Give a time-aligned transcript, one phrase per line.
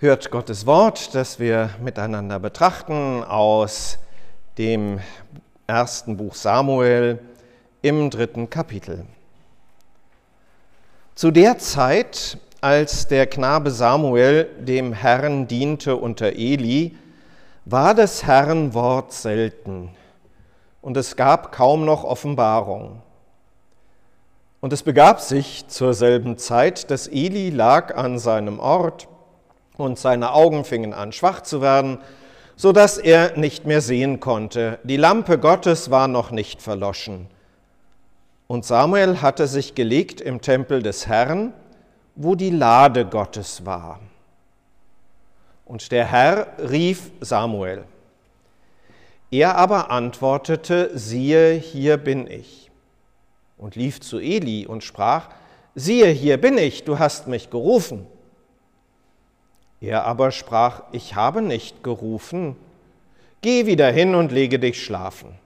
[0.00, 3.98] hört Gottes Wort, das wir miteinander betrachten aus
[4.56, 5.00] dem
[5.66, 7.18] ersten Buch Samuel
[7.82, 9.06] im dritten Kapitel.
[11.16, 16.96] Zu der Zeit, als der Knabe Samuel dem Herrn diente unter Eli,
[17.64, 19.90] war des Herrn Wort selten
[20.80, 23.02] und es gab kaum noch Offenbarung.
[24.60, 29.08] Und es begab sich zur selben Zeit, dass Eli lag an seinem Ort,
[29.78, 31.98] und seine Augen fingen an schwach zu werden,
[32.56, 34.78] so dass er nicht mehr sehen konnte.
[34.82, 37.28] Die Lampe Gottes war noch nicht verloschen.
[38.48, 41.52] Und Samuel hatte sich gelegt im Tempel des Herrn,
[42.16, 44.00] wo die Lade Gottes war.
[45.64, 47.84] Und der Herr rief Samuel.
[49.30, 52.70] Er aber antwortete, siehe, hier bin ich.
[53.56, 55.28] Und lief zu Eli und sprach,
[55.74, 58.06] siehe, hier bin ich, du hast mich gerufen.
[59.80, 62.56] Er aber sprach, ich habe nicht gerufen,
[63.42, 65.38] geh wieder hin und lege dich schlafen.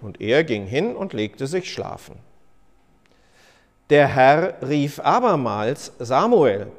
[0.00, 2.16] Und er ging hin und legte sich schlafen.
[3.90, 6.70] Der Herr rief abermals Samuel.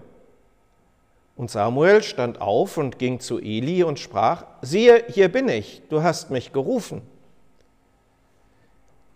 [1.35, 6.03] Und Samuel stand auf und ging zu Eli und sprach, siehe, hier bin ich, du
[6.03, 7.01] hast mich gerufen.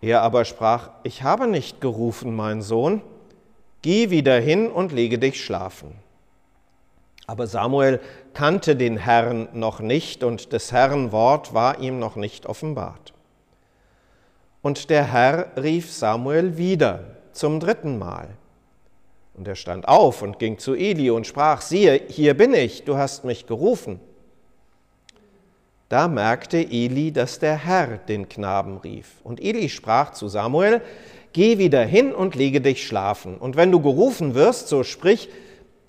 [0.00, 3.02] Er aber sprach, ich habe nicht gerufen, mein Sohn,
[3.82, 6.03] geh wieder hin und lege dich schlafen.
[7.26, 8.00] Aber Samuel
[8.34, 13.12] kannte den Herrn noch nicht und des Herrn Wort war ihm noch nicht offenbart.
[14.60, 17.00] Und der Herr rief Samuel wieder
[17.32, 18.28] zum dritten Mal.
[19.34, 22.96] Und er stand auf und ging zu Eli und sprach, siehe, hier bin ich, du
[22.96, 24.00] hast mich gerufen.
[25.88, 29.20] Da merkte Eli, dass der Herr den Knaben rief.
[29.22, 30.80] Und Eli sprach zu Samuel,
[31.32, 33.36] geh wieder hin und lege dich schlafen.
[33.36, 35.28] Und wenn du gerufen wirst, so sprich,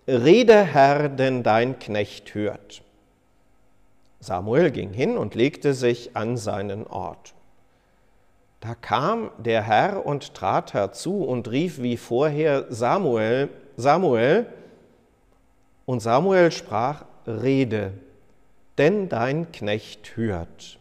[0.08, 2.84] Rede Herr, denn dein Knecht hört.
[4.20, 7.34] Samuel ging hin und legte sich an seinen Ort.
[8.60, 14.48] Da kam der Herr und trat herzu und rief wie vorher Samuel, Samuel,
[15.86, 17.94] und Samuel sprach, Rede,
[18.78, 20.80] denn dein Knecht hört.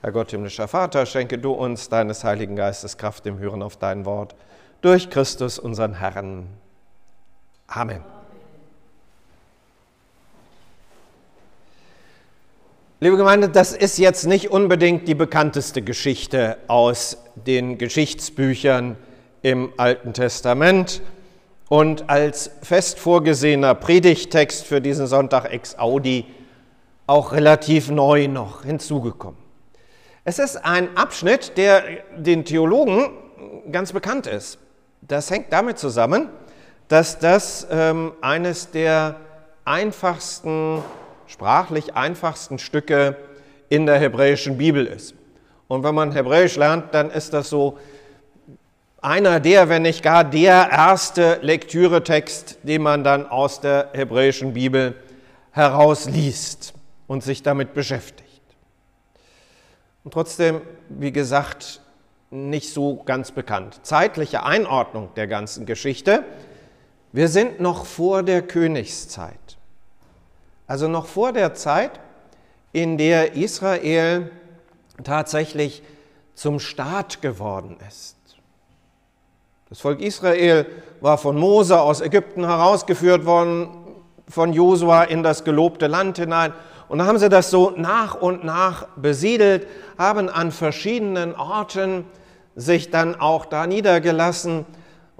[0.00, 4.04] Herr Gott, himmlischer Vater, schenke du uns deines Heiligen Geistes Kraft im Hören auf dein
[4.04, 4.34] Wort,
[4.80, 6.46] durch Christus unseren Herrn.
[7.72, 8.02] Amen.
[12.98, 18.96] Liebe Gemeinde, das ist jetzt nicht unbedingt die bekannteste Geschichte aus den Geschichtsbüchern
[19.42, 21.00] im Alten Testament
[21.68, 26.26] und als fest vorgesehener Predigtext für diesen Sonntag ex Audi
[27.06, 29.38] auch relativ neu noch hinzugekommen.
[30.24, 31.84] Es ist ein Abschnitt, der
[32.16, 33.12] den Theologen
[33.70, 34.58] ganz bekannt ist.
[35.02, 36.30] Das hängt damit zusammen,
[36.90, 39.14] dass das ähm, eines der
[39.64, 40.82] einfachsten,
[41.28, 43.16] sprachlich einfachsten Stücke
[43.68, 45.14] in der hebräischen Bibel ist.
[45.68, 47.78] Und wenn man Hebräisch lernt, dann ist das so
[49.00, 54.96] einer der, wenn nicht gar der erste Lektüretext, den man dann aus der hebräischen Bibel
[55.52, 56.74] herausliest
[57.06, 58.42] und sich damit beschäftigt.
[60.02, 61.82] Und trotzdem, wie gesagt,
[62.30, 63.78] nicht so ganz bekannt.
[63.84, 66.24] Zeitliche Einordnung der ganzen Geschichte
[67.12, 69.58] wir sind noch vor der Königszeit.
[70.66, 71.98] Also noch vor der Zeit,
[72.72, 74.30] in der Israel
[75.02, 75.82] tatsächlich
[76.34, 78.16] zum Staat geworden ist.
[79.68, 80.66] Das Volk Israel
[81.00, 83.68] war von Mose aus Ägypten herausgeführt worden,
[84.28, 86.52] von Josua in das gelobte Land hinein.
[86.88, 89.66] Und da haben sie das so nach und nach besiedelt,
[89.98, 92.04] haben an verschiedenen Orten
[92.56, 94.66] sich dann auch da niedergelassen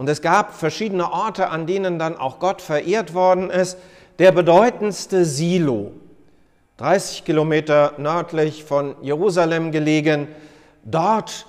[0.00, 3.76] und es gab verschiedene Orte, an denen dann auch Gott verehrt worden ist.
[4.18, 5.92] Der bedeutendste Silo,
[6.78, 10.28] 30 Kilometer nördlich von Jerusalem gelegen,
[10.84, 11.44] dort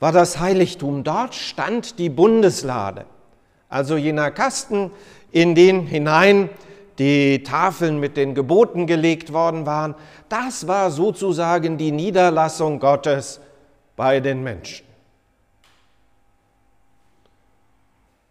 [0.00, 3.06] war das Heiligtum, dort stand die Bundeslade,
[3.70, 4.90] also jener Kasten,
[5.30, 6.50] in den hinein
[6.98, 9.94] die Tafeln mit den Geboten gelegt worden waren.
[10.28, 13.40] Das war sozusagen die Niederlassung Gottes
[13.96, 14.91] bei den Menschen.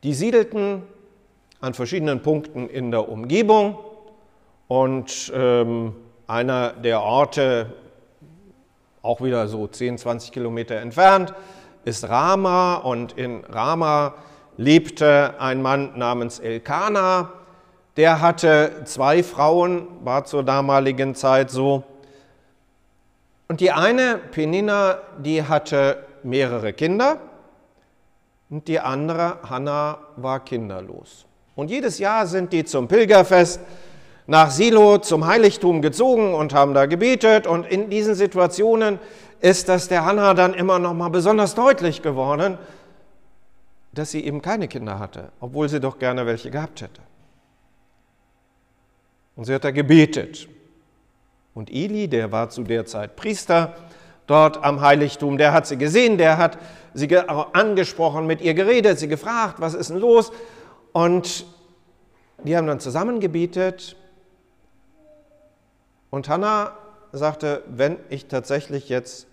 [0.03, 0.81] Die siedelten
[1.59, 3.77] an verschiedenen Punkten in der Umgebung
[4.68, 5.94] und ähm,
[6.25, 7.68] einer der Orte,
[9.03, 11.36] auch wieder so 10, 20 Kilometer entfernt,
[11.86, 14.15] ist Rama und in Rama
[14.57, 17.33] lebte ein Mann namens Elkanah.
[17.95, 21.83] Der hatte zwei Frauen, war zur damaligen Zeit so.
[23.48, 27.19] Und die eine, Penina, die hatte mehrere Kinder
[28.51, 31.25] und die andere, Hannah, war kinderlos.
[31.56, 33.62] Und jedes Jahr sind die zum Pilgerfest
[34.27, 37.48] nach Silo zum Heiligtum gezogen und haben da gebetet.
[37.48, 39.00] Und in diesen Situationen
[39.39, 42.57] ist das der Hannah dann immer noch mal besonders deutlich geworden,
[43.94, 47.01] dass sie eben keine Kinder hatte, obwohl sie doch gerne welche gehabt hätte.
[49.36, 50.48] Und sie hat da gebetet.
[51.53, 53.75] Und Eli, der war zu der Zeit Priester
[54.27, 56.57] dort am Heiligtum, der hat sie gesehen, der hat
[56.94, 60.31] sie angesprochen, mit ihr geredet, sie gefragt, was ist denn los?
[60.94, 61.45] Und
[62.44, 63.95] die haben dann zusammen gebetet.
[66.09, 66.77] Und Hannah
[67.12, 69.27] sagte, wenn ich tatsächlich jetzt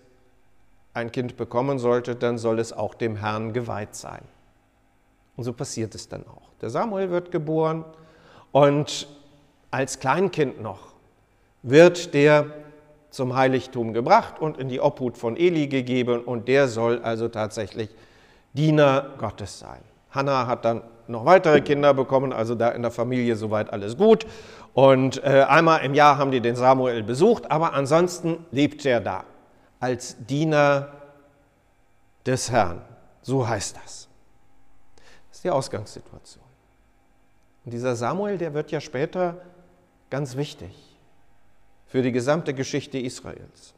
[0.93, 4.21] ein Kind bekommen sollte, dann soll es auch dem Herrn geweiht sein.
[5.35, 6.49] Und so passiert es dann auch.
[6.61, 7.85] Der Samuel wird geboren
[8.51, 9.07] und
[9.71, 10.93] als Kleinkind noch
[11.61, 12.47] wird der
[13.09, 17.89] zum Heiligtum gebracht und in die Obhut von Eli gegeben und der soll also tatsächlich
[18.53, 19.81] Diener Gottes sein.
[20.11, 24.25] Hannah hat dann noch weitere Kinder bekommen, also da in der Familie soweit alles gut.
[24.73, 29.23] Und äh, einmal im Jahr haben die den Samuel besucht, aber ansonsten lebt er da
[29.79, 30.89] als Diener
[32.25, 32.81] des Herrn.
[33.21, 34.07] So heißt das.
[35.29, 36.43] Das ist die Ausgangssituation.
[37.65, 39.37] Und dieser Samuel, der wird ja später
[40.09, 40.88] ganz wichtig
[41.89, 43.73] für die gesamte Geschichte Israels.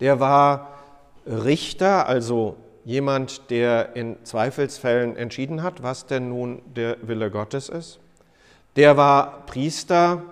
[0.00, 0.78] Der war
[1.26, 7.98] Richter, also jemand, der in Zweifelsfällen entschieden hat, was denn nun der Wille Gottes ist.
[8.76, 10.22] Der war Priester,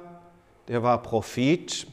[0.68, 1.86] der war Prophet,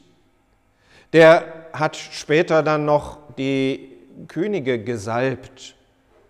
[1.13, 3.89] der hat später dann noch die
[4.27, 5.75] Könige gesalbt,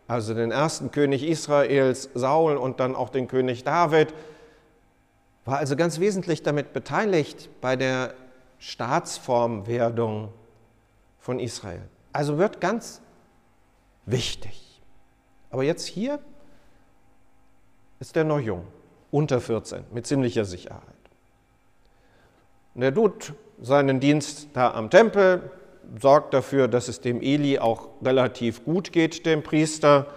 [0.07, 4.13] also den ersten König Israels, Saul und dann auch den König David,
[5.45, 8.13] war also ganz wesentlich damit beteiligt bei der
[8.59, 10.29] Staatsformwerdung
[11.19, 11.81] von Israel.
[12.11, 13.01] Also wird ganz
[14.05, 14.81] wichtig.
[15.49, 16.19] Aber jetzt hier
[17.99, 18.65] ist er noch jung,
[19.11, 20.81] unter 14, mit ziemlicher Sicherheit.
[22.75, 25.51] Und er tut seinen Dienst da am Tempel,
[25.99, 30.07] sorgt dafür, dass es dem Eli auch relativ gut geht, dem Priester.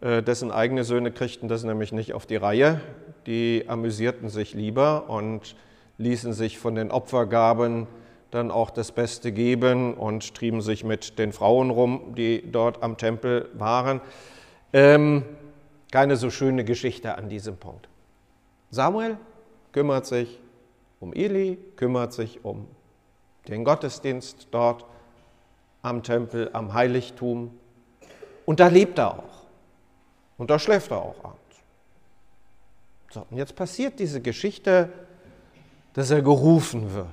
[0.00, 2.80] Äh, dessen eigene Söhne kriegten das nämlich nicht auf die Reihe.
[3.26, 5.56] Die amüsierten sich lieber und
[5.98, 7.86] ließen sich von den Opfergaben
[8.30, 12.96] dann auch das Beste geben und trieben sich mit den Frauen rum, die dort am
[12.96, 14.00] Tempel waren.
[14.72, 15.24] Ähm,
[15.90, 17.88] keine so schöne Geschichte an diesem Punkt.
[18.70, 19.16] Samuel
[19.72, 20.40] kümmert sich
[21.00, 22.66] um Eli, kümmert sich um
[23.48, 24.84] den Gottesdienst dort
[25.82, 27.56] am Tempel, am Heiligtum.
[28.44, 29.46] Und da lebt er auch.
[30.36, 31.40] Und da schläft er auch abends.
[33.10, 34.90] So, und jetzt passiert diese Geschichte,
[35.96, 37.08] dass er gerufen wird.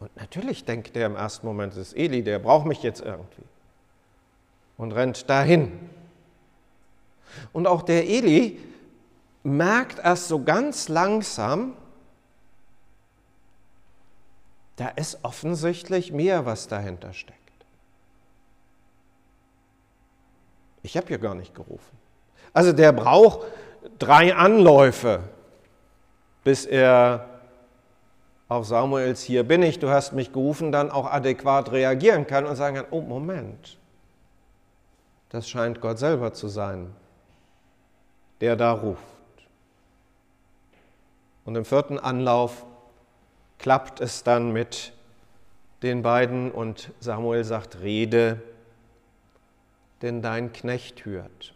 [0.00, 3.44] Und natürlich denkt er im ersten Moment, es ist Eli, der braucht mich jetzt irgendwie.
[4.76, 5.88] Und rennt dahin.
[7.52, 8.58] Und auch der Eli
[9.44, 11.76] merkt erst so ganz langsam,
[14.74, 17.38] da ist offensichtlich mehr, was dahinter steckt.
[20.82, 21.96] Ich habe hier gar nicht gerufen.
[22.52, 23.46] Also der braucht
[24.00, 25.22] drei Anläufe,
[26.44, 27.26] bis er
[28.48, 32.56] auf Samuels Hier bin ich, du hast mich gerufen, dann auch adäquat reagieren kann und
[32.56, 33.78] sagen kann, oh Moment,
[35.28, 36.92] das scheint Gott selber zu sein,
[38.40, 39.04] der da ruft.
[41.44, 42.64] Und im vierten Anlauf
[43.58, 44.92] klappt es dann mit
[45.82, 48.42] den beiden und Samuel sagt, rede,
[50.02, 51.54] denn dein Knecht hört.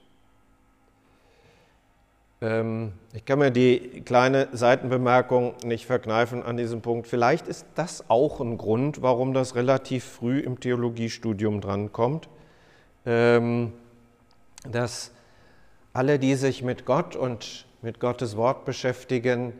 [2.44, 7.06] Ähm, ich kann mir die kleine Seitenbemerkung nicht verkneifen an diesem Punkt.
[7.06, 12.28] Vielleicht ist das auch ein Grund, warum das relativ früh im Theologiestudium drankommt,
[13.06, 13.72] ähm,
[14.68, 15.12] dass
[15.94, 19.54] alle, die sich mit Gott und mit Gottes Wort beschäftigen,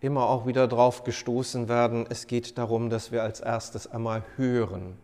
[0.00, 4.98] immer auch wieder darauf gestoßen werden, es geht darum, dass wir als erstes einmal hören,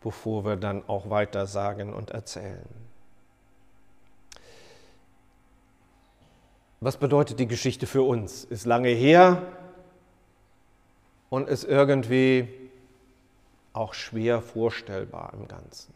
[0.00, 2.66] bevor wir dann auch weiter sagen und erzählen.
[6.80, 8.44] Was bedeutet die Geschichte für uns?
[8.44, 9.42] Ist lange her
[11.28, 12.48] und ist irgendwie
[13.72, 15.92] auch schwer vorstellbar im Ganzen.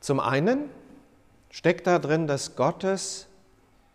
[0.00, 0.70] Zum einen
[1.50, 3.26] steckt da drin, dass Gottes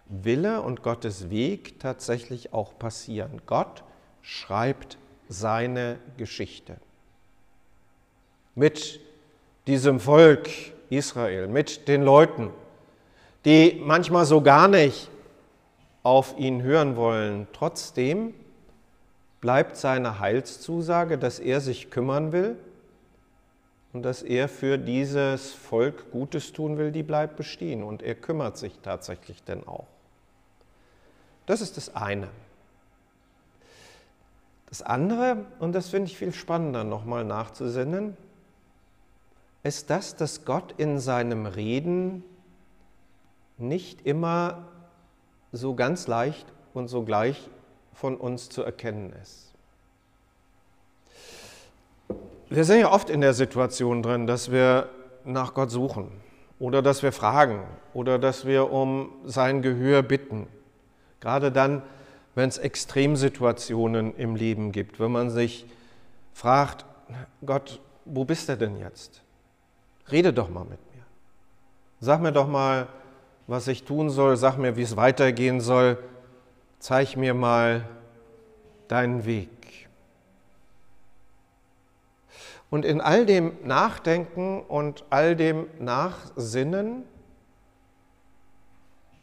[0.06, 3.42] Wille und Gottes Weg tatsächlich auch passieren.
[3.46, 3.84] Gott
[4.22, 4.98] schreibt
[5.28, 6.78] seine Geschichte.
[8.54, 9.00] Mit
[9.66, 10.50] diesem Volk
[10.90, 12.52] Israel, mit den Leuten,
[13.46, 15.10] die manchmal so gar nicht
[16.04, 17.48] auf ihn hören wollen.
[17.54, 18.34] Trotzdem
[19.42, 22.58] bleibt seine Heilszusage, dass er sich kümmern will
[23.92, 27.84] und dass er für dieses Volk Gutes tun will, die bleibt bestehen.
[27.84, 29.88] Und er kümmert sich tatsächlich denn auch.
[31.46, 32.30] Das ist das eine.
[34.68, 38.18] Das andere, und das finde ich viel spannender nochmal nachzusinnen,
[39.62, 42.24] ist das, dass Gott in seinem Reden
[43.58, 44.64] nicht immer
[45.52, 47.50] so ganz leicht und so gleich
[47.94, 49.54] von uns zu erkennen ist.
[52.50, 54.90] Wir sind ja oft in der Situation drin, dass wir
[55.24, 56.12] nach Gott suchen
[56.60, 60.48] oder dass wir fragen oder dass wir um sein Gehör bitten.
[61.20, 61.82] Gerade dann,
[62.36, 65.66] wenn es Extremsituationen im Leben gibt, wenn man sich
[66.34, 66.86] fragt,
[67.46, 69.22] Gott, wo bist du denn jetzt?
[70.12, 71.04] Rede doch mal mit mir.
[72.02, 72.88] Sag mir doch mal,
[73.48, 75.98] was ich tun soll, sag mir, wie es weitergehen soll,
[76.80, 77.88] zeig mir mal
[78.88, 79.50] deinen Weg.
[82.70, 87.04] Und in all dem Nachdenken und all dem Nachsinnen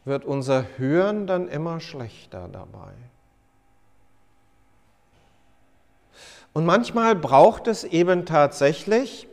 [0.05, 2.93] wird unser Hören dann immer schlechter dabei.
[6.53, 9.29] Und manchmal braucht es eben tatsächlich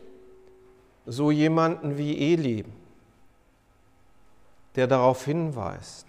[1.06, 2.64] so jemanden wie Eli,
[4.78, 6.06] der darauf hinweist,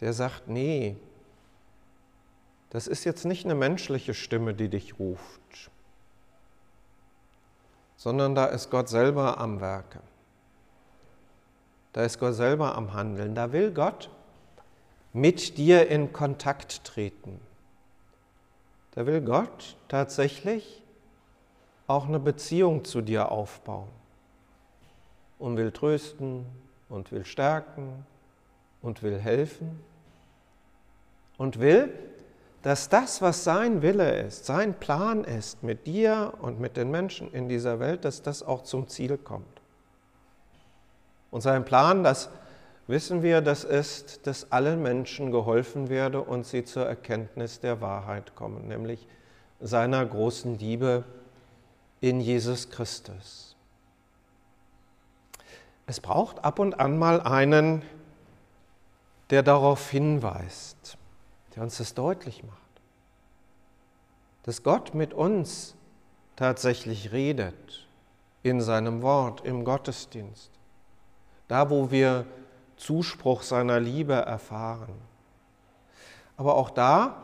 [0.00, 0.96] der sagt, nee,
[2.70, 5.70] das ist jetzt nicht eine menschliche Stimme, die dich ruft,
[7.96, 10.00] sondern da ist Gott selber am Werke.
[11.92, 13.34] Da ist Gott selber am Handeln.
[13.34, 14.08] Da will Gott
[15.12, 17.38] mit dir in Kontakt treten.
[18.92, 20.82] Da will Gott tatsächlich
[21.86, 23.90] auch eine Beziehung zu dir aufbauen
[25.38, 26.46] und will trösten
[26.92, 28.04] und will stärken
[28.82, 29.80] und will helfen
[31.38, 31.92] und will,
[32.62, 37.32] dass das, was sein Wille ist, sein Plan ist mit dir und mit den Menschen
[37.32, 39.60] in dieser Welt, dass das auch zum Ziel kommt.
[41.32, 42.28] Und sein Plan, das
[42.86, 48.36] wissen wir, das ist, dass allen Menschen geholfen werde und sie zur Erkenntnis der Wahrheit
[48.36, 49.08] kommen, nämlich
[49.60, 51.04] seiner großen Liebe
[52.00, 53.51] in Jesus Christus.
[55.92, 57.82] Es braucht ab und an mal einen,
[59.28, 60.96] der darauf hinweist,
[61.54, 62.56] der uns das deutlich macht,
[64.44, 65.74] dass Gott mit uns
[66.34, 67.86] tatsächlich redet
[68.42, 70.50] in seinem Wort, im Gottesdienst,
[71.46, 72.24] da wo wir
[72.76, 74.94] Zuspruch seiner Liebe erfahren,
[76.38, 77.22] aber auch da,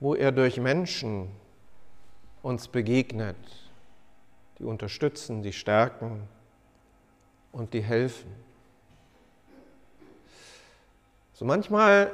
[0.00, 1.30] wo er durch Menschen
[2.42, 3.36] uns begegnet,
[4.58, 6.28] die unterstützen, die stärken
[7.54, 8.30] und die helfen.
[11.32, 12.12] So manchmal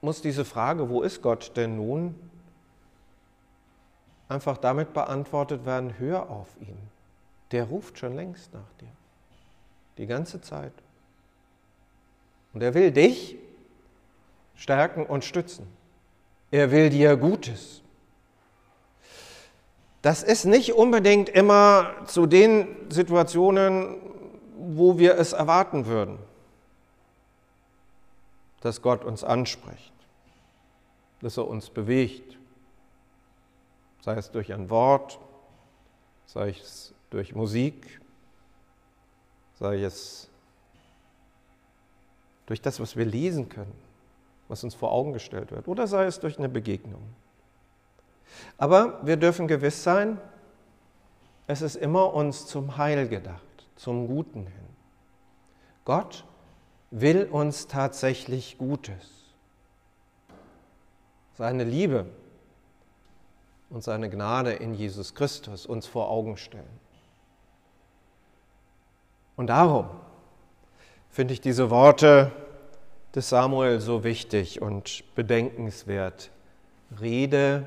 [0.00, 2.14] muss diese Frage, wo ist Gott denn nun,
[4.28, 6.78] einfach damit beantwortet werden, hör auf ihn.
[7.52, 8.88] Der ruft schon längst nach dir.
[9.98, 10.72] Die ganze Zeit.
[12.52, 13.36] Und er will dich
[14.56, 15.66] stärken und stützen.
[16.50, 17.83] Er will dir Gutes.
[20.04, 23.96] Das ist nicht unbedingt immer zu den Situationen,
[24.54, 26.18] wo wir es erwarten würden,
[28.60, 29.94] dass Gott uns anspricht,
[31.22, 32.36] dass er uns bewegt,
[34.02, 35.18] sei es durch ein Wort,
[36.26, 37.98] sei es durch Musik,
[39.58, 40.28] sei es
[42.44, 43.72] durch das, was wir lesen können
[44.46, 47.02] was uns vor Augen gestellt wird, oder sei es durch eine Begegnung.
[48.58, 50.18] Aber wir dürfen gewiss sein,
[51.46, 54.68] es ist immer uns zum Heil gedacht, zum Guten hin.
[55.84, 56.24] Gott
[56.90, 59.34] will uns tatsächlich Gutes.
[61.34, 62.06] Seine Liebe
[63.68, 66.80] und seine Gnade in Jesus Christus uns vor Augen stellen.
[69.36, 69.88] Und darum
[71.10, 72.30] finde ich diese Worte
[73.14, 76.30] des Samuel so wichtig und bedenkenswert.
[77.00, 77.66] Rede,